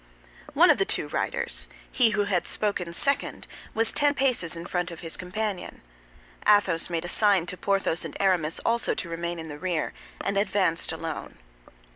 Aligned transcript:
One 0.55 0.71
of 0.71 0.79
the 0.79 0.83
two 0.83 1.09
riders, 1.09 1.67
he 1.91 2.09
who 2.17 2.23
had 2.23 2.47
spoken 2.47 2.91
second, 2.91 3.45
was 3.75 3.91
ten 3.93 4.15
paces 4.15 4.55
in 4.55 4.65
front 4.65 4.89
of 4.89 5.01
his 5.01 5.15
companion. 5.15 5.83
Athos 6.47 6.89
made 6.89 7.05
a 7.05 7.07
sign 7.07 7.45
to 7.45 7.55
Porthos 7.55 8.03
and 8.03 8.17
Aramis 8.19 8.57
also 8.65 8.95
to 8.95 9.09
remain 9.09 9.37
in 9.37 9.47
the 9.47 9.59
rear, 9.59 9.93
and 10.19 10.37
advanced 10.39 10.91
alone. 10.91 11.37